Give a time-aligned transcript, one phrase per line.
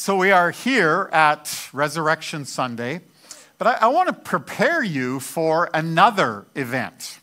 [0.00, 3.02] So we are here at Resurrection Sunday,
[3.58, 7.18] but I, I want to prepare you for another event.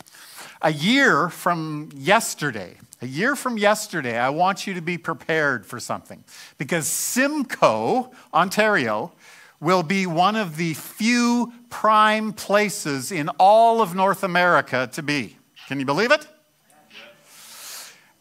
[0.62, 5.80] A year from yesterday, a year from yesterday, I want you to be prepared for
[5.80, 6.24] something
[6.60, 9.12] because Simcoe, Ontario,
[9.60, 15.36] will be one of the few prime places in all of North America to be.
[15.68, 16.28] Can you believe it?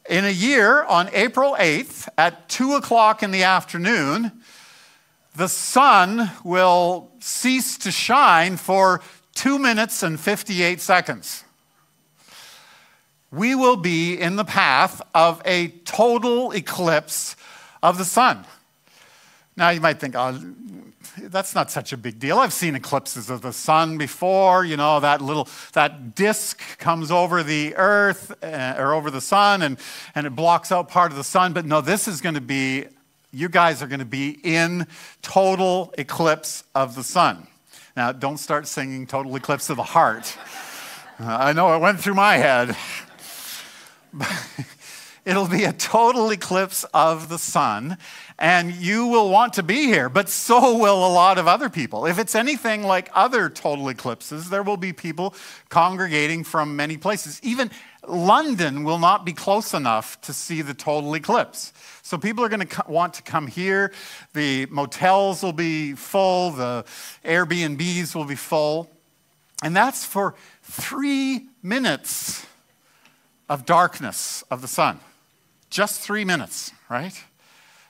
[0.09, 4.31] In a year, on April 8th at 2 o'clock in the afternoon,
[5.37, 9.03] the sun will cease to shine for
[9.35, 11.45] 2 minutes and 58 seconds.
[13.31, 17.37] We will be in the path of a total eclipse
[17.83, 18.47] of the sun.
[19.57, 20.39] Now, you might think, oh,
[21.19, 22.39] that's not such a big deal.
[22.39, 24.65] I've seen eclipses of the sun before.
[24.65, 29.63] You know, that little, that disk comes over the earth uh, or over the sun
[29.63, 29.79] and,
[30.15, 31.53] and it blocks out part of the sun.
[31.53, 32.87] But no, this is going to be,
[33.37, 34.87] you guys are going to be in
[35.21, 37.47] total eclipse of the sun.
[37.95, 40.39] Now, don't start singing Total Eclipse of the Heart.
[41.19, 42.75] I know it went through my head.
[45.27, 47.99] It'll be a total eclipse of the sun
[48.39, 52.07] and you will want to be here, but so will a lot of other people.
[52.07, 55.35] If it's anything like other total eclipses, there will be people
[55.69, 57.41] congregating from many places.
[57.43, 57.71] Even
[58.09, 61.73] London will not be close enough to see the total eclipse.
[62.03, 63.93] So people are going to want to come here.
[64.33, 66.85] The motels will be full, the
[67.25, 68.91] Airbnbs will be full.
[69.63, 72.47] And that's for three minutes
[73.49, 75.01] of darkness of the sun.
[75.71, 77.25] Just three minutes, right?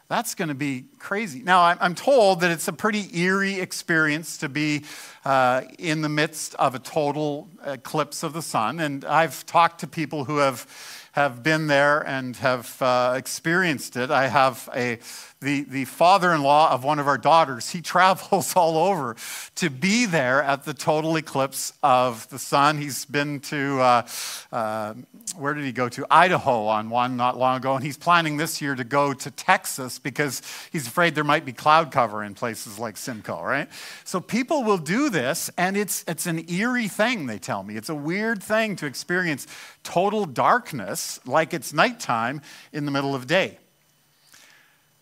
[0.09, 1.43] That's going to be crazy.
[1.43, 4.85] Now, I'm told that it's a pretty eerie experience to be
[5.25, 8.79] uh, in the midst of a total eclipse of the sun.
[8.79, 10.69] And I've talked to people who have,
[11.13, 14.13] have been there and have uh, experienced it.
[14.13, 15.01] I have a
[15.41, 19.17] the, the father in law of one of our daughters, he travels all over
[19.57, 22.79] to be there at the total eclipse of the sun.
[22.79, 24.07] He's been to, uh,
[24.51, 24.95] uh,
[25.37, 26.07] where did he go to?
[26.11, 29.99] Idaho on one not long ago, and he's planning this year to go to Texas
[29.99, 30.43] because
[30.73, 33.69] he's afraid there might be cloud cover in places like Simcoe, right?
[34.05, 37.77] So people will do this, and it's, it's an eerie thing, they tell me.
[37.77, 39.47] It's a weird thing to experience
[39.83, 42.41] total darkness like it's nighttime
[42.73, 43.59] in the middle of day.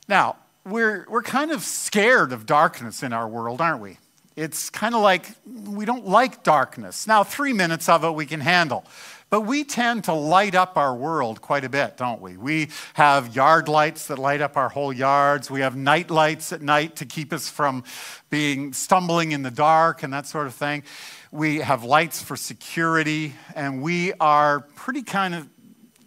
[0.09, 3.99] Now, we're, we're kind of scared of darkness in our world, aren't we?
[4.37, 7.07] It's kind of like we don't like darkness.
[7.07, 8.85] Now, three minutes of it we can handle.
[9.31, 12.37] But we tend to light up our world quite a bit, don't we?
[12.37, 15.51] We have yard lights that light up our whole yards.
[15.51, 17.85] We have night lights at night to keep us from
[18.31, 20.85] being stumbling in the dark and that sort of thing.
[21.33, 25.49] We have lights for security, and we are pretty kind of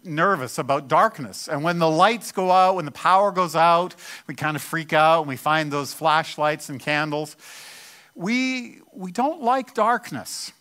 [0.04, 1.48] nervous about darkness.
[1.48, 3.94] And when the lights go out, when the power goes out,
[4.26, 7.36] we kind of freak out and we find those flashlights and candles.
[8.14, 10.52] We, we don't like darkness.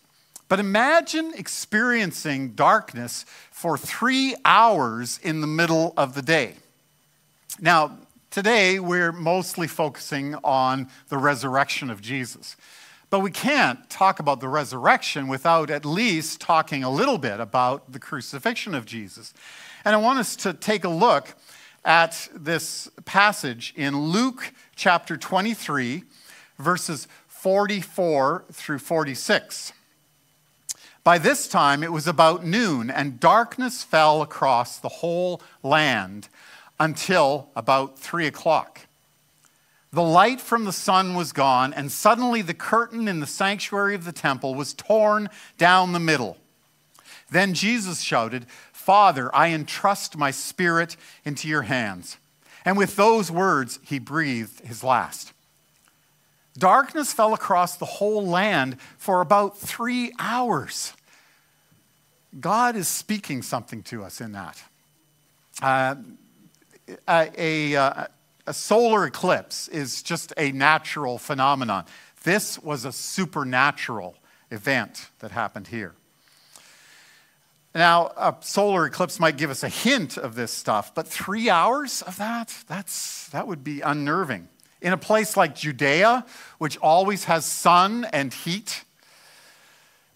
[0.50, 6.54] But imagine experiencing darkness for three hours in the middle of the day.
[7.60, 7.98] Now,
[8.32, 12.56] today we're mostly focusing on the resurrection of Jesus.
[13.10, 17.94] But we can't talk about the resurrection without at least talking a little bit about
[17.94, 19.34] the crucifixion of Jesus.
[19.86, 21.36] And I want us to take a look
[21.86, 26.04] at this passage in Luke chapter 23,
[26.60, 29.72] verses 44 through 46.
[31.06, 36.28] By this time, it was about noon, and darkness fell across the whole land
[36.78, 38.87] until about three o'clock.
[39.92, 44.04] The light from the sun was gone, and suddenly the curtain in the sanctuary of
[44.04, 46.38] the temple was torn down the middle.
[47.30, 52.18] Then Jesus shouted, Father, I entrust my spirit into your hands.
[52.66, 55.34] And with those words, he breathed his last.
[56.58, 60.94] Darkness fell across the whole land for about three hours.
[62.40, 64.64] God is speaking something to us in that.
[65.62, 65.96] Uh,
[67.08, 68.08] a, a,
[68.48, 71.86] a solar eclipse is just a natural phenomenon.
[72.24, 74.16] This was a supernatural
[74.50, 75.94] event that happened here.
[77.76, 82.02] Now, a solar eclipse might give us a hint of this stuff, but three hours
[82.02, 84.48] of that, that's, that would be unnerving.
[84.82, 86.26] In a place like Judea,
[86.58, 88.84] which always has sun and heat,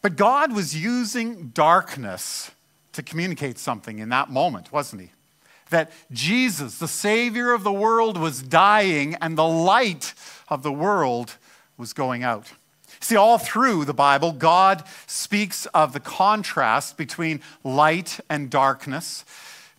[0.01, 2.50] but God was using darkness
[2.94, 5.11] to communicate something in that moment, wasn't he?
[5.71, 10.13] That Jesus, the Savior of the world, was dying and the light
[10.47, 11.38] of the world
[11.77, 12.51] was going out.
[13.00, 19.25] See, all through the Bible, God speaks of the contrast between light and darkness,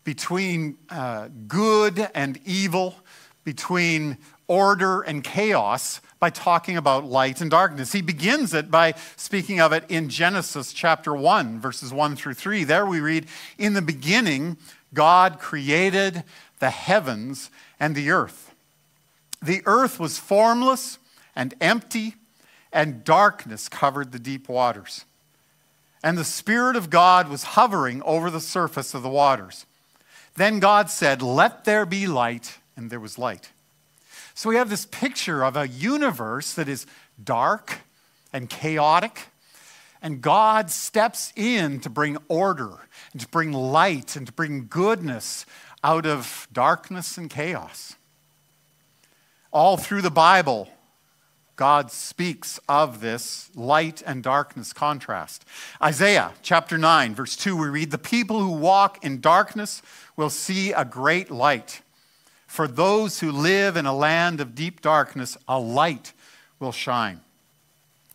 [0.03, 2.97] between uh, good and evil,
[3.45, 4.19] between
[4.49, 7.91] order and chaos by talking about light and darkness.
[7.91, 12.63] He begins it by speaking of it in Genesis chapter 1, verses 1 through 3.
[12.63, 13.27] There we read,
[13.59, 14.57] In the beginning,
[14.95, 16.23] God created
[16.61, 18.55] the heavens and the earth.
[19.43, 20.99] The earth was formless
[21.35, 22.15] and empty,
[22.73, 25.05] and darkness covered the deep waters.
[26.05, 29.67] And the Spirit of God was hovering over the surface of the waters.
[30.37, 33.51] Then God said, Let there be light, and there was light.
[34.34, 36.87] So we have this picture of a universe that is
[37.23, 37.81] dark
[38.32, 39.29] and chaotic,
[40.00, 42.79] and God steps in to bring order
[43.12, 45.46] and to bring light and to bring goodness
[45.84, 47.96] out of darkness and chaos.
[49.52, 50.69] All through the Bible,
[51.56, 55.44] God speaks of this light and darkness contrast.
[55.82, 59.82] Isaiah chapter 9, verse 2, we read, The people who walk in darkness
[60.17, 61.82] will see a great light.
[62.52, 66.12] For those who live in a land of deep darkness, a light
[66.60, 67.22] will shine.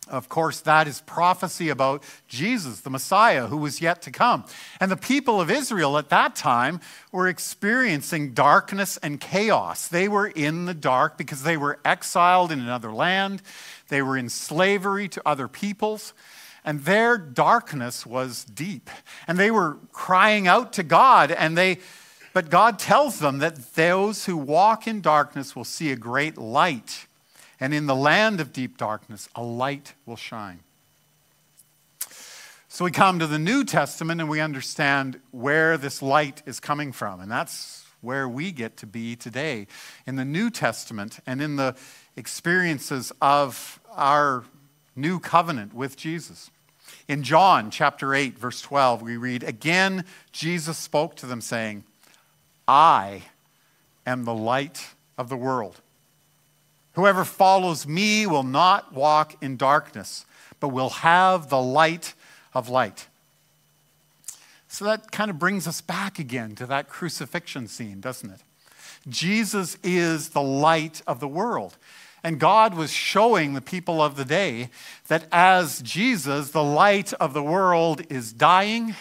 [0.06, 4.44] Of course, that is prophecy about Jesus, the Messiah, who was yet to come.
[4.78, 6.78] And the people of Israel at that time
[7.10, 9.88] were experiencing darkness and chaos.
[9.88, 13.42] They were in the dark because they were exiled in another land,
[13.88, 16.14] they were in slavery to other peoples.
[16.64, 18.88] And their darkness was deep.
[19.26, 21.78] And they were crying out to God, and they,
[22.38, 27.08] but God tells them that those who walk in darkness will see a great light
[27.58, 30.60] and in the land of deep darkness, a light will shine.
[32.68, 36.92] So we come to the New Testament and we understand where this light is coming
[36.92, 37.18] from.
[37.18, 39.66] And that's where we get to be today
[40.06, 41.74] in the New Testament and in the
[42.14, 44.44] experiences of our
[44.94, 46.52] new covenant with Jesus.
[47.08, 51.82] In John chapter 8, verse 12, we read, Again, Jesus spoke to them, saying,
[52.68, 53.22] I
[54.06, 55.80] am the light of the world.
[56.92, 60.26] Whoever follows me will not walk in darkness,
[60.60, 62.12] but will have the light
[62.54, 63.06] of light.
[64.68, 68.40] So that kind of brings us back again to that crucifixion scene, doesn't it?
[69.08, 71.76] Jesus is the light of the world.
[72.22, 74.70] And God was showing the people of the day
[75.06, 78.96] that as Jesus, the light of the world, is dying,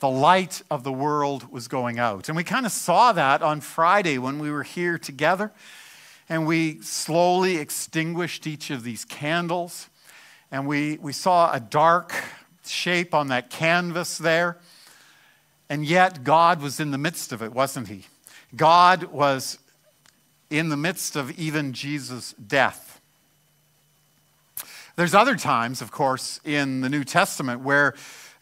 [0.00, 2.28] the light of the world was going out.
[2.28, 5.52] And we kind of saw that on Friday when we were here together.
[6.28, 9.88] And we slowly extinguished each of these candles.
[10.52, 12.14] And we, we saw a dark
[12.66, 14.58] shape on that canvas there.
[15.70, 18.04] And yet, God was in the midst of it, wasn't He?
[18.54, 19.58] God was
[20.50, 23.00] in the midst of even Jesus' death.
[24.96, 27.94] There's other times, of course, in the New Testament where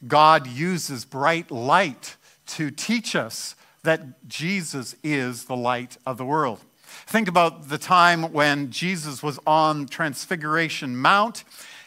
[0.07, 2.17] God uses bright light
[2.47, 6.61] to teach us that Jesus is the light of the world.
[7.07, 11.45] Think about the time when Jesus was on Transfiguration Mount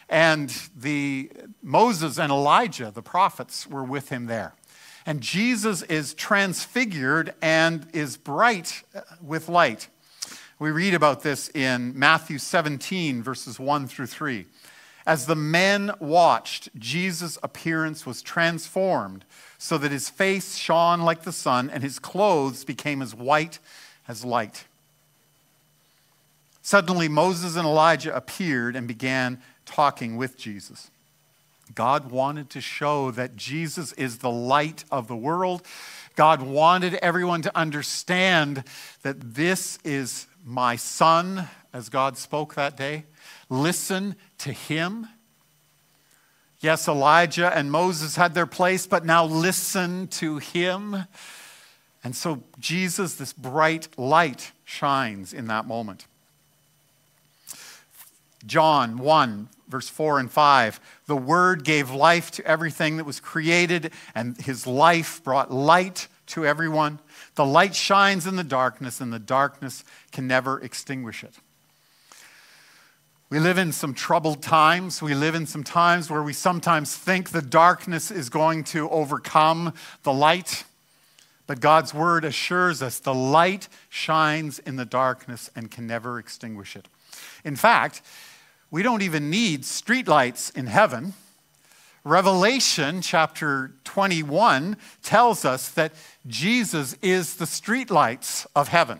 [0.08, 1.30] and the
[1.62, 4.54] Moses and Elijah, the prophets, were with him there.
[5.06, 9.88] And Jesus is transfigured and is bright uh, with light.
[10.58, 14.46] We read about this in Matthew 17, verses 1 through 3.
[15.06, 19.24] As the men watched, Jesus' appearance was transformed
[19.58, 23.58] so that his face shone like the sun and his clothes became as white
[24.06, 24.64] as light.
[26.62, 30.90] Suddenly, Moses and Elijah appeared and began talking with Jesus.
[31.74, 35.62] God wanted to show that Jesus is the light of the world.
[36.16, 38.64] God wanted everyone to understand
[39.02, 43.04] that this is my son, as God spoke that day.
[43.50, 45.08] Listen to him.
[46.60, 51.04] Yes, Elijah and Moses had their place, but now listen to him.
[52.02, 56.06] And so, Jesus, this bright light, shines in that moment.
[58.46, 60.80] John 1, verse 4 and 5.
[61.06, 66.46] The Word gave life to everything that was created, and His life brought light to
[66.46, 67.00] everyone.
[67.34, 71.34] The light shines in the darkness, and the darkness can never extinguish it.
[73.30, 75.00] We live in some troubled times.
[75.00, 79.72] We live in some times where we sometimes think the darkness is going to overcome
[80.02, 80.64] the light.
[81.46, 86.74] But God's word assures us the light shines in the darkness and can never extinguish
[86.74, 86.88] it.
[87.44, 88.02] In fact,
[88.68, 91.14] we don't even need streetlights in heaven.
[92.02, 95.92] Revelation chapter 21 tells us that
[96.26, 98.98] Jesus is the streetlights of heaven.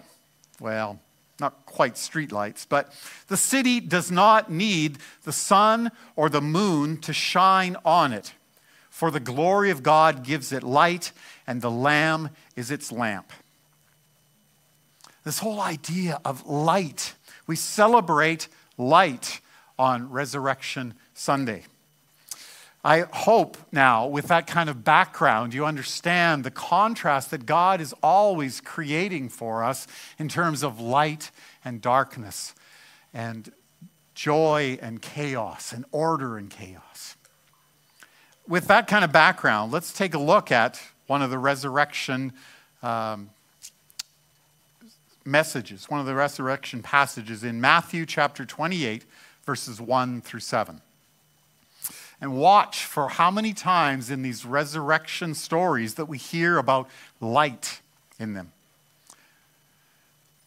[0.60, 1.00] Well,
[1.40, 2.92] not quite streetlights, but
[3.28, 8.34] the city does not need the sun or the moon to shine on it,
[8.88, 11.12] for the glory of God gives it light,
[11.46, 13.32] and the Lamb is its lamp.
[15.24, 17.14] This whole idea of light.
[17.46, 19.40] We celebrate light
[19.78, 21.64] on Resurrection Sunday.
[22.82, 27.94] I hope now, with that kind of background, you understand the contrast that God is
[28.02, 29.86] always creating for us
[30.18, 31.30] in terms of light
[31.62, 32.54] and darkness,
[33.12, 33.52] and
[34.14, 37.16] joy and chaos, and order and chaos.
[38.48, 42.32] With that kind of background, let's take a look at one of the resurrection
[42.82, 43.28] um,
[45.26, 49.04] messages, one of the resurrection passages in Matthew chapter 28,
[49.44, 50.80] verses 1 through 7
[52.20, 56.88] and watch for how many times in these resurrection stories that we hear about
[57.20, 57.80] light
[58.18, 58.52] in them.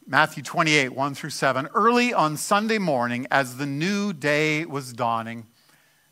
[0.05, 1.67] Matthew 28, 1 through 7.
[1.73, 5.45] Early on Sunday morning, as the new day was dawning,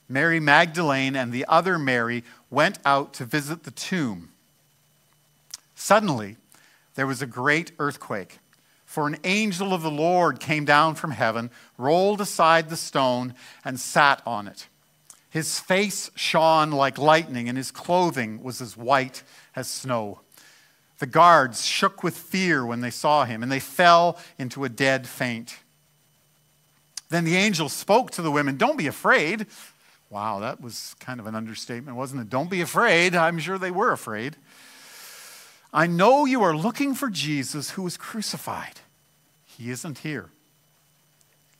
[0.07, 4.29] Mary Magdalene and the other Mary went out to visit the tomb.
[5.75, 6.37] Suddenly,
[6.95, 8.39] there was a great earthquake,
[8.85, 13.79] for an angel of the Lord came down from heaven, rolled aside the stone, and
[13.79, 14.67] sat on it.
[15.31, 19.23] His face shone like lightning, and his clothing was as white
[19.55, 20.19] as snow.
[20.99, 25.07] The guards shook with fear when they saw him, and they fell into a dead
[25.07, 25.59] faint.
[27.07, 29.47] Then the angel spoke to the women Don't be afraid.
[30.09, 32.29] Wow, that was kind of an understatement, wasn't it?
[32.29, 33.15] Don't be afraid.
[33.15, 34.35] I'm sure they were afraid.
[35.73, 38.81] I know you are looking for Jesus who was crucified.
[39.45, 40.29] He isn't here.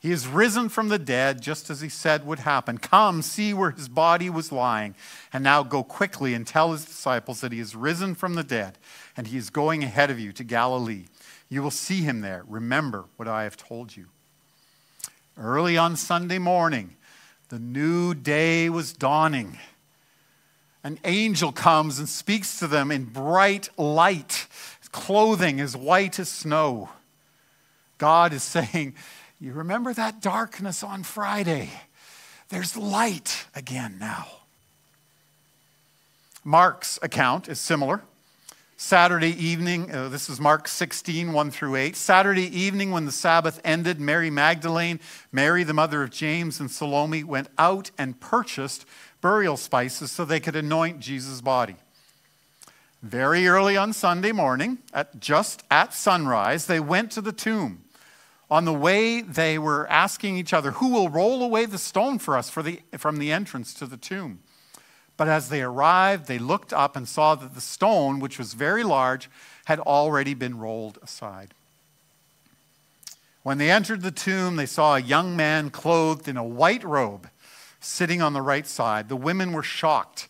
[0.01, 2.79] He is risen from the dead, just as he said would happen.
[2.79, 4.95] Come, see where his body was lying.
[5.31, 8.79] And now go quickly and tell his disciples that he is risen from the dead,
[9.15, 11.05] and he is going ahead of you to Galilee.
[11.49, 12.43] You will see him there.
[12.47, 14.07] Remember what I have told you.
[15.37, 16.95] Early on Sunday morning,
[17.49, 19.59] the new day was dawning.
[20.83, 24.47] An angel comes and speaks to them in bright light,
[24.91, 26.89] clothing as white as snow.
[27.99, 28.95] God is saying,
[29.41, 31.71] you remember that darkness on Friday?
[32.49, 34.27] There's light again now.
[36.43, 38.03] Mark's account is similar.
[38.77, 41.95] Saturday evening, uh, this is Mark 16, 1 through 8.
[41.95, 44.99] Saturday evening, when the Sabbath ended, Mary Magdalene,
[45.31, 48.85] Mary, the mother of James, and Salome went out and purchased
[49.21, 51.75] burial spices so they could anoint Jesus' body.
[53.01, 57.83] Very early on Sunday morning, at just at sunrise, they went to the tomb.
[58.51, 62.37] On the way, they were asking each other, Who will roll away the stone for
[62.37, 64.41] us for the, from the entrance to the tomb?
[65.15, 68.83] But as they arrived, they looked up and saw that the stone, which was very
[68.83, 69.29] large,
[69.65, 71.53] had already been rolled aside.
[73.41, 77.29] When they entered the tomb, they saw a young man clothed in a white robe
[77.79, 79.07] sitting on the right side.
[79.07, 80.27] The women were shocked,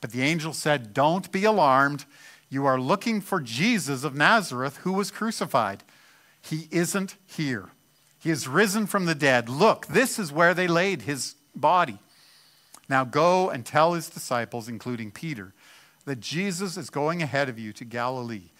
[0.00, 2.04] but the angel said, Don't be alarmed.
[2.48, 5.82] You are looking for Jesus of Nazareth who was crucified.
[6.44, 7.70] He isn't here.
[8.18, 9.48] He is risen from the dead.
[9.48, 11.98] Look, this is where they laid his body.
[12.88, 15.54] Now go and tell his disciples, including Peter,
[16.04, 18.50] that Jesus is going ahead of you to Galilee.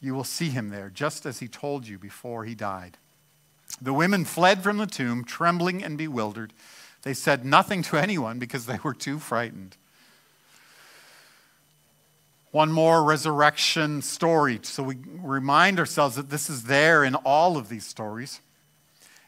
[0.00, 2.98] You will see him there, just as he told you before he died.
[3.80, 6.52] The women fled from the tomb, trembling and bewildered.
[7.02, 9.76] They said nothing to anyone because they were too frightened.
[12.58, 17.68] One more resurrection story, so we remind ourselves that this is there in all of
[17.68, 18.40] these stories.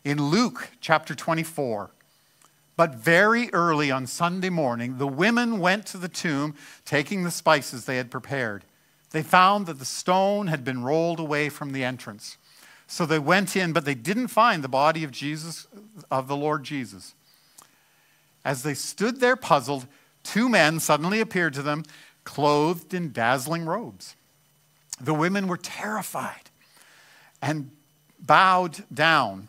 [0.03, 1.93] In Luke chapter 24,
[2.77, 7.85] but very early on Sunday morning, the women went to the tomb taking the spices
[7.85, 8.65] they had prepared.
[9.13, 12.37] They found that the stone had been rolled away from the entrance.
[12.89, 15.69] So they went in, but they didn't find the body of Jesus,
[16.11, 17.15] of the Lord Jesus.
[18.45, 19.87] As they stood there puzzled,
[20.25, 21.85] two men suddenly appeared to them
[22.25, 24.15] clothed in dazzling robes.
[25.01, 26.51] The women were terrified
[27.41, 27.71] and
[28.19, 29.49] bowed down.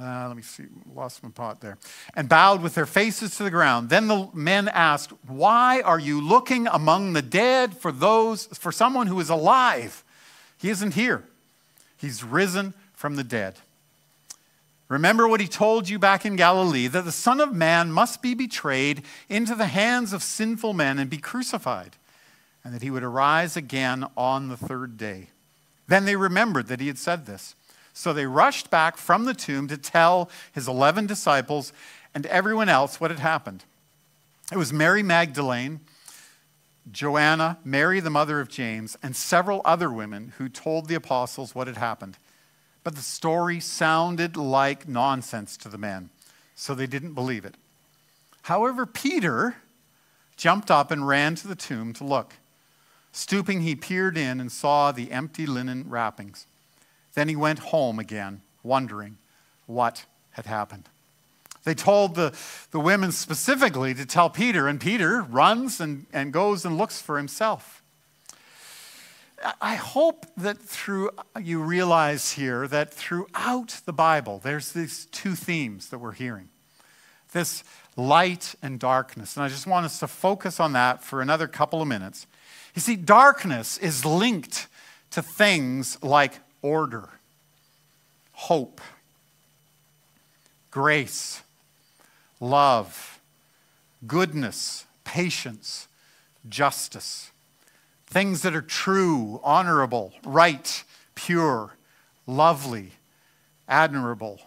[0.00, 1.76] Uh, let me see, lost my pot there.
[2.14, 3.90] And bowed with their faces to the ground.
[3.90, 9.06] Then the men asked, Why are you looking among the dead for those for someone
[9.08, 10.02] who is alive?
[10.56, 11.24] He isn't here.
[11.96, 13.56] He's risen from the dead.
[14.92, 18.34] Remember what he told you back in Galilee that the Son of Man must be
[18.34, 21.96] betrayed into the hands of sinful men and be crucified,
[22.62, 25.28] and that he would arise again on the third day.
[25.88, 27.54] Then they remembered that he had said this.
[27.94, 31.72] So they rushed back from the tomb to tell his 11 disciples
[32.14, 33.64] and everyone else what had happened.
[34.52, 35.80] It was Mary Magdalene,
[36.90, 41.66] Joanna, Mary, the mother of James, and several other women who told the apostles what
[41.66, 42.18] had happened.
[42.84, 46.10] But the story sounded like nonsense to the men,
[46.54, 47.54] so they didn't believe it.
[48.42, 49.56] However, Peter
[50.36, 52.34] jumped up and ran to the tomb to look.
[53.12, 56.46] Stooping, he peered in and saw the empty linen wrappings.
[57.14, 59.18] Then he went home again, wondering
[59.66, 60.88] what had happened.
[61.64, 62.34] They told the,
[62.72, 67.18] the women specifically to tell Peter, and Peter runs and, and goes and looks for
[67.18, 67.81] himself.
[69.60, 75.88] I hope that through you realize here that throughout the Bible, there's these two themes
[75.90, 76.48] that we're hearing
[77.32, 77.64] this
[77.96, 79.36] light and darkness.
[79.36, 82.26] And I just want us to focus on that for another couple of minutes.
[82.74, 84.68] You see, darkness is linked
[85.10, 87.08] to things like order,
[88.32, 88.80] hope,
[90.70, 91.42] grace,
[92.40, 93.20] love,
[94.06, 95.88] goodness, patience,
[96.48, 97.31] justice.
[98.12, 101.78] Things that are true, honorable, right, pure,
[102.26, 102.90] lovely,
[103.66, 104.38] admirable,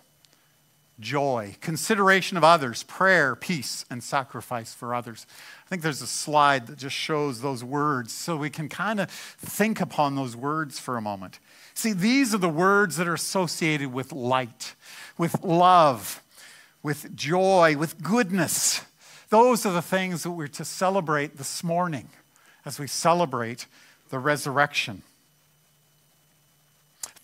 [0.99, 5.25] joy, consideration of others, prayer, peace, and sacrifice for others.
[5.65, 9.09] I think there's a slide that just shows those words so we can kind of
[9.09, 11.39] think upon those words for a moment.
[11.73, 14.75] See, these are the words that are associated with light,
[15.17, 16.21] with love,
[16.83, 18.83] with joy, with goodness.
[19.29, 22.09] Those are the things that we're to celebrate this morning
[22.65, 23.67] as we celebrate
[24.09, 25.03] the resurrection.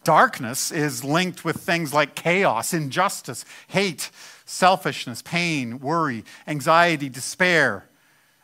[0.04, 4.10] Darkness is linked with things like chaos, injustice, hate,
[4.46, 7.86] selfishness, pain, worry, anxiety, despair,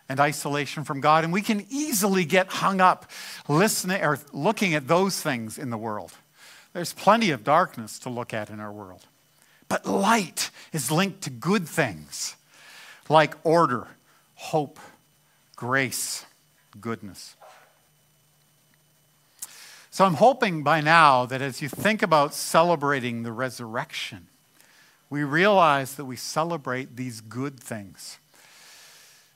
[0.07, 1.23] and isolation from God.
[1.23, 3.09] And we can easily get hung up
[3.47, 6.13] listening or looking at those things in the world.
[6.73, 9.05] There's plenty of darkness to look at in our world.
[9.67, 12.35] But light is linked to good things
[13.09, 13.87] like order,
[14.35, 14.79] hope,
[15.55, 16.25] grace,
[16.81, 17.35] goodness.
[19.89, 24.27] So I'm hoping by now that as you think about celebrating the resurrection,
[25.09, 28.19] we realize that we celebrate these good things.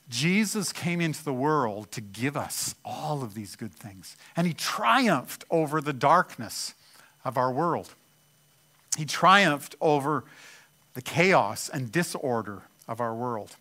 [0.08, 4.52] Jesus came into the world to give us all of these good things, and he
[4.52, 6.74] triumphed over the darkness
[7.24, 7.94] of our world.
[8.98, 10.24] He triumphed over
[10.94, 13.56] the chaos and disorder of our world.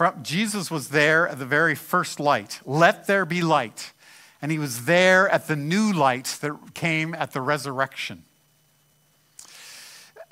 [0.00, 2.62] From, Jesus was there at the very first light.
[2.64, 3.92] Let there be light.
[4.40, 8.24] And he was there at the new light that came at the resurrection.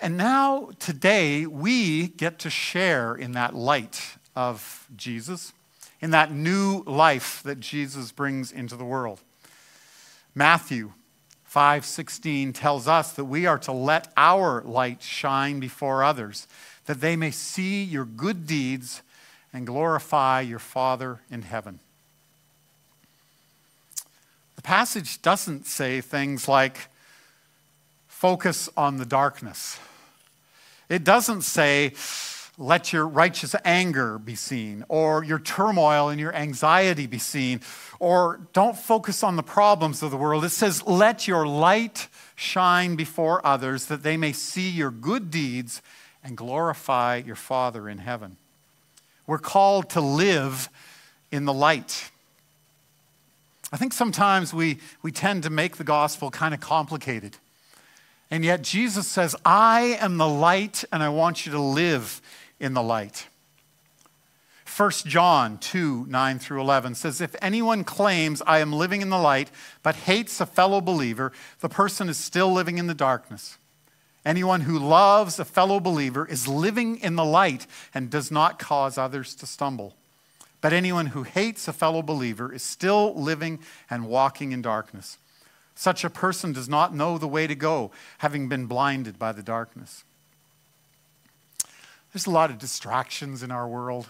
[0.00, 5.52] And now, today, we get to share in that light of Jesus,
[6.00, 9.20] in that new life that Jesus brings into the world.
[10.34, 10.94] Matthew
[11.44, 16.48] 5:16 tells us that we are to let our light shine before others,
[16.86, 19.02] that they may see your good deeds
[19.52, 21.80] and glorify your Father in heaven.
[24.56, 26.88] The passage doesn't say things like
[28.08, 29.78] focus on the darkness.
[30.88, 31.92] It doesn't say
[32.58, 37.60] let your righteous anger be seen, or your turmoil and your anxiety be seen,
[38.00, 40.44] or don't focus on the problems of the world.
[40.44, 45.80] It says, let your light shine before others that they may see your good deeds
[46.24, 48.36] and glorify your Father in heaven.
[49.28, 50.70] We're called to live
[51.30, 52.10] in the light.
[53.70, 57.36] I think sometimes we, we tend to make the gospel kind of complicated.
[58.30, 62.22] And yet Jesus says, I am the light and I want you to live
[62.58, 63.28] in the light.
[64.74, 69.18] 1 John 2 9 through 11 says, If anyone claims I am living in the
[69.18, 69.50] light
[69.82, 73.58] but hates a fellow believer, the person is still living in the darkness.
[74.28, 78.98] Anyone who loves a fellow believer is living in the light and does not cause
[78.98, 79.94] others to stumble.
[80.60, 85.16] But anyone who hates a fellow believer is still living and walking in darkness.
[85.74, 89.42] Such a person does not know the way to go, having been blinded by the
[89.42, 90.04] darkness.
[92.12, 94.08] There's a lot of distractions in our world.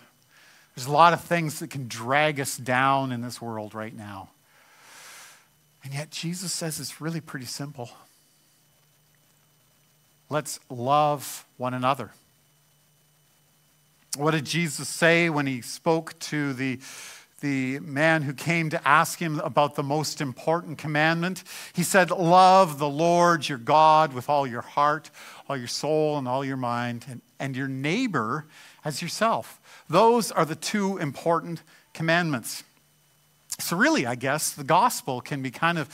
[0.74, 4.30] There's a lot of things that can drag us down in this world right now.
[5.84, 7.90] And yet, Jesus says it's really pretty simple.
[10.30, 12.10] Let's love one another.
[14.16, 16.80] What did Jesus say when he spoke to the,
[17.40, 21.44] the man who came to ask him about the most important commandment?
[21.72, 25.10] He said, Love the Lord your God with all your heart,
[25.48, 28.44] all your soul, and all your mind, and, and your neighbor
[28.84, 29.60] as yourself.
[29.88, 31.62] Those are the two important
[31.94, 32.64] commandments.
[33.60, 35.88] So, really, I guess the gospel can be kind of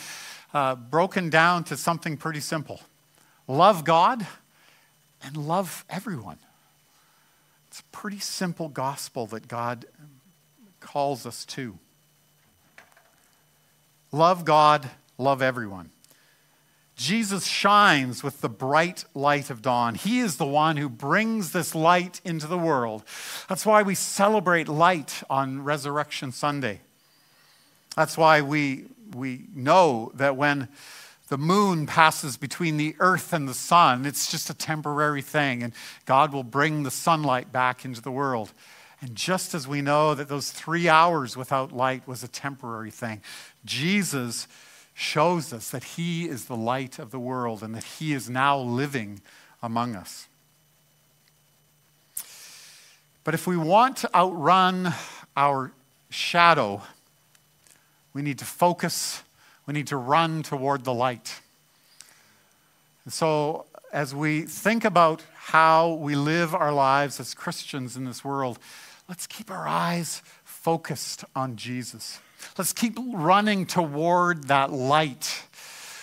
[0.53, 2.81] uh, broken down to something pretty simple
[3.47, 4.27] love God
[5.23, 6.39] and love everyone.
[7.69, 9.87] It's a pretty simple gospel that God
[10.81, 11.79] calls us to.
[14.13, 15.91] Love God, love everyone.
[16.97, 19.97] Jesus shines with the bright light of dawn.
[19.97, 23.03] He is the one who brings this light into the world.
[23.49, 26.83] That's why we celebrate light on Resurrection Sunday.
[27.97, 30.69] That's why we, we know that when
[31.35, 34.07] the moon passes between the earth and the sun.
[34.07, 35.73] It's just a temporary thing, and
[36.07, 38.53] God will bring the sunlight back into the world.
[39.01, 43.21] And just as we know that those three hours without light was a temporary thing,
[43.65, 44.47] Jesus
[44.95, 48.57] shows us that He is the light of the world and that He is now
[48.57, 49.21] living
[49.61, 50.29] among us.
[53.25, 54.95] But if we want to outrun
[55.37, 55.73] our
[56.11, 56.83] shadow,
[58.13, 59.25] we need to focus,
[59.67, 61.41] we need to run toward the light.
[63.05, 68.25] And so, as we think about how we live our lives as Christians in this
[68.25, 68.59] world,
[69.09, 72.19] let's keep our eyes focused on Jesus.
[72.59, 75.45] Let's keep running toward that light.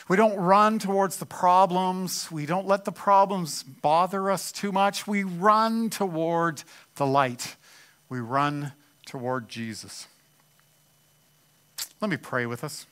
[0.07, 2.31] We don't run towards the problems.
[2.31, 5.07] We don't let the problems bother us too much.
[5.07, 6.63] We run toward
[6.95, 7.55] the light.
[8.09, 8.73] We run
[9.05, 10.07] toward Jesus.
[12.01, 12.85] Let me pray with us.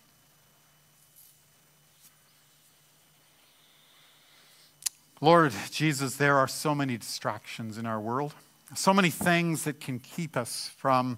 [5.21, 8.33] Lord Jesus, there are so many distractions in our world,
[8.73, 11.17] so many things that can keep us from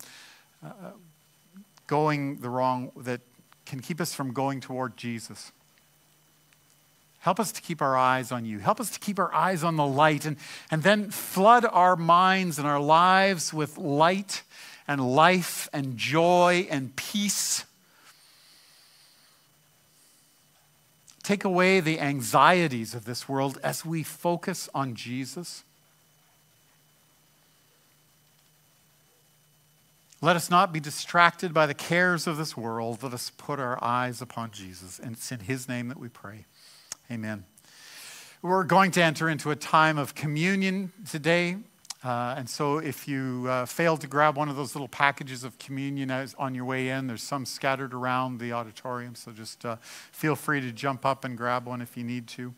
[0.65, 0.71] uh,
[1.85, 3.21] going the wrong, that
[3.65, 5.51] can keep us from going toward Jesus.
[7.19, 8.57] Help us to keep our eyes on you.
[8.57, 10.37] Help us to keep our eyes on the light and,
[10.71, 14.41] and then flood our minds and our lives with light
[14.87, 17.65] and life and joy and peace.
[21.23, 25.63] Take away the anxieties of this world as we focus on Jesus.
[30.23, 33.01] Let us not be distracted by the cares of this world.
[33.01, 34.99] Let us put our eyes upon Jesus.
[34.99, 36.45] And it's in His name that we pray.
[37.09, 37.45] Amen.
[38.43, 41.57] We're going to enter into a time of communion today.
[42.03, 45.59] Uh, and so, if you uh, failed to grab one of those little packages of
[45.59, 49.13] communion as, on your way in, there's some scattered around the auditorium.
[49.13, 49.75] So, just uh,
[50.11, 52.55] feel free to jump up and grab one if you need to.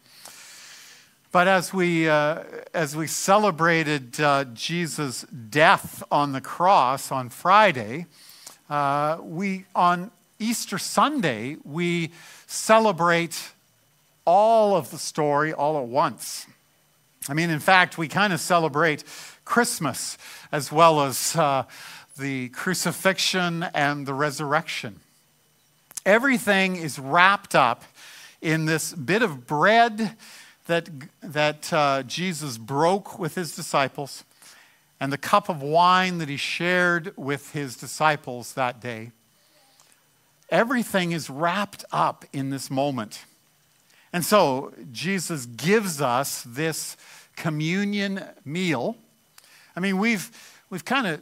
[1.34, 8.06] But as we, uh, as we celebrated uh, Jesus' death on the cross on Friday,
[8.70, 12.12] uh, we, on Easter Sunday, we
[12.48, 13.52] celebrate
[14.26, 16.46] all of the story all at once.
[17.28, 19.04] I mean, in fact, we kind of celebrate
[19.46, 20.18] Christmas
[20.52, 21.64] as well as uh,
[22.18, 25.00] the crucifixion and the resurrection.
[26.06, 27.84] Everything is wrapped up
[28.42, 30.18] in this bit of bread
[30.68, 30.90] that,
[31.22, 34.24] that uh, Jesus broke with his disciples
[35.00, 39.12] and the cup of wine that he shared with his disciples that day.
[40.50, 43.26] Everything is wrapped up in this moment.
[44.14, 46.96] And so Jesus gives us this
[47.36, 48.96] communion meal
[49.76, 50.32] I mean, we've,
[50.70, 51.22] we've kind of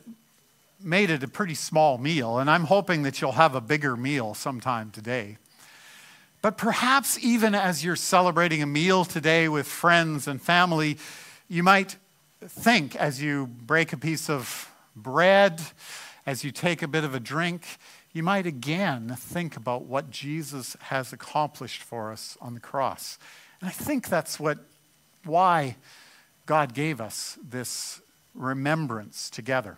[0.83, 4.33] made it a pretty small meal, and I'm hoping that you'll have a bigger meal
[4.33, 5.37] sometime today.
[6.41, 10.97] But perhaps even as you're celebrating a meal today with friends and family,
[11.47, 11.97] you might
[12.43, 15.61] think as you break a piece of bread,
[16.25, 17.63] as you take a bit of a drink,
[18.11, 23.17] you might again think about what Jesus has accomplished for us on the cross.
[23.59, 24.57] And I think that's what
[25.23, 25.77] why
[26.47, 28.01] God gave us this
[28.33, 29.77] remembrance together.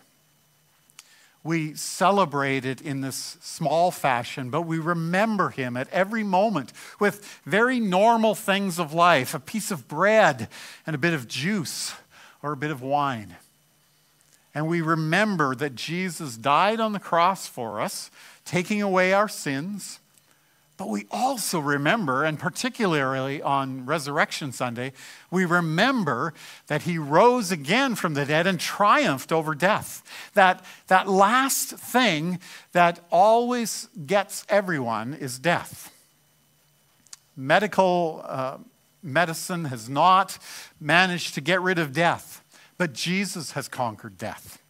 [1.43, 7.41] We celebrate it in this small fashion, but we remember him at every moment with
[7.45, 10.47] very normal things of life a piece of bread
[10.87, 11.93] and a bit of juice
[12.41, 13.35] or a bit of wine.
[14.55, 18.09] And we remember that Jesus died on the cross for us,
[18.45, 19.99] taking away our sins
[20.83, 24.91] but we also remember, and particularly on Resurrection Sunday,
[25.31, 26.33] we remember
[26.67, 30.03] that he rose again from the dead and triumphed over death.
[30.33, 32.39] That, that last thing
[32.73, 35.89] that always gets everyone is death.
[37.37, 38.57] Medical uh,
[39.01, 40.37] medicine has not
[40.81, 42.43] managed to get rid of death,
[42.77, 44.61] but Jesus has conquered death.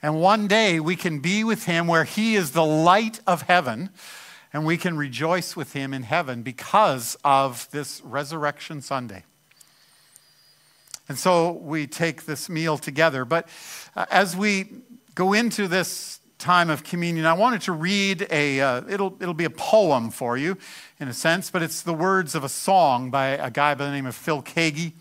[0.00, 3.90] And one day we can be with him where he is the light of heaven
[4.56, 9.22] and we can rejoice with him in heaven because of this Resurrection Sunday.
[11.10, 13.26] And so we take this meal together.
[13.26, 13.50] But
[13.94, 14.70] uh, as we
[15.14, 19.44] go into this time of communion, I wanted to read a, uh, it'll, it'll be
[19.44, 20.56] a poem for you
[20.98, 23.90] in a sense, but it's the words of a song by a guy by the
[23.90, 24.94] name of Phil Keaggy.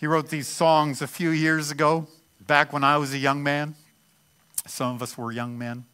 [0.00, 2.08] He wrote these songs a few years ago,
[2.44, 3.76] back when I was a young man.
[4.66, 5.84] Some of us were young men.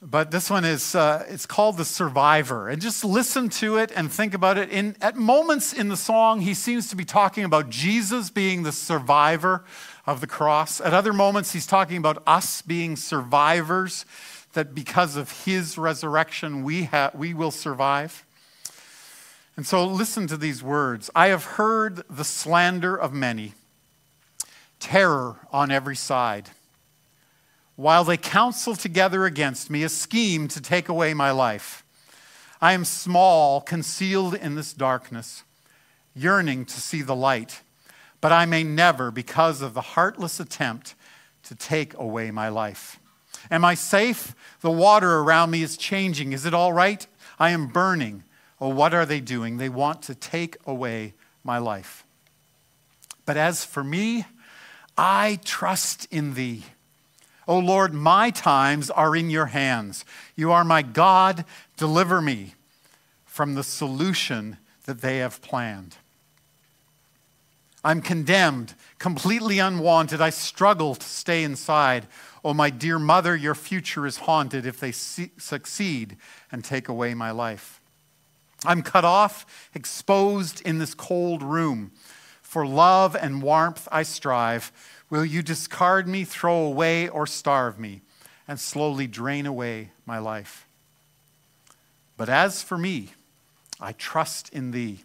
[0.00, 2.68] But this one is, uh, it's called The Survivor.
[2.68, 4.70] And just listen to it and think about it.
[4.70, 8.70] In, at moments in the song, he seems to be talking about Jesus being the
[8.70, 9.64] survivor
[10.06, 10.80] of the cross.
[10.80, 14.06] At other moments, he's talking about us being survivors,
[14.52, 18.24] that because of his resurrection, we, ha- we will survive.
[19.56, 23.54] And so listen to these words I have heard the slander of many,
[24.78, 26.50] terror on every side.
[27.78, 31.84] While they counsel together against me a scheme to take away my life.
[32.60, 35.44] I am small, concealed in this darkness,
[36.12, 37.62] yearning to see the light,
[38.20, 40.96] but I may never because of the heartless attempt
[41.44, 42.98] to take away my life.
[43.48, 44.34] Am I safe?
[44.60, 46.32] The water around me is changing.
[46.32, 47.06] Is it all right?
[47.38, 48.24] I am burning.
[48.60, 49.58] Oh, what are they doing?
[49.58, 51.14] They want to take away
[51.44, 52.04] my life.
[53.24, 54.24] But as for me,
[54.96, 56.64] I trust in thee.
[57.48, 60.04] O oh Lord, my times are in your hands.
[60.36, 61.46] You are my God.
[61.78, 62.52] Deliver me
[63.24, 65.96] from the solution that they have planned.
[67.82, 70.20] I'm condemned, completely unwanted.
[70.20, 72.06] I struggle to stay inside.
[72.44, 76.18] Oh, my dear mother, your future is haunted if they succeed
[76.52, 77.80] and take away my life.
[78.66, 81.92] I'm cut off, exposed in this cold room.
[82.48, 84.72] For love and warmth I strive.
[85.10, 88.00] Will you discard me, throw away, or starve me,
[88.48, 90.66] and slowly drain away my life?
[92.16, 93.10] But as for me,
[93.78, 95.00] I trust in thee.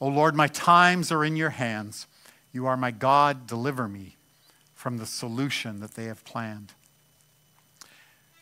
[0.00, 2.06] O Lord, my times are in your hands.
[2.54, 3.46] You are my God.
[3.46, 4.16] Deliver me
[4.74, 6.72] from the solution that they have planned.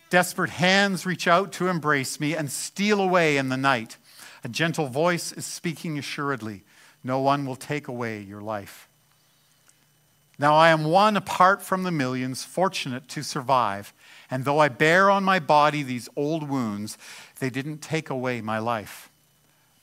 [0.08, 3.96] Desperate hands reach out to embrace me and steal away in the night.
[4.44, 6.62] A gentle voice is speaking assuredly
[7.02, 8.88] No one will take away your life.
[10.38, 13.92] Now I am one apart from the millions, fortunate to survive.
[14.30, 16.96] And though I bear on my body these old wounds,
[17.40, 19.10] they didn't take away my life.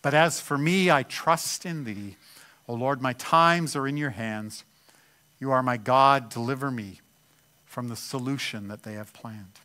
[0.01, 2.15] But as for me, I trust in thee.
[2.67, 4.63] O Lord, my times are in your hands.
[5.39, 6.29] You are my God.
[6.29, 7.01] Deliver me
[7.65, 9.59] from the solution that they have planned.